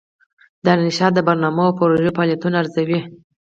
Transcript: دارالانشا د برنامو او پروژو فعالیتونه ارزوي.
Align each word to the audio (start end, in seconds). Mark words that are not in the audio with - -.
دارالانشا 0.65 1.07
د 1.13 1.17
برنامو 1.27 1.63
او 1.67 1.77
پروژو 1.79 2.15
فعالیتونه 2.15 2.55
ارزوي. 2.61 2.99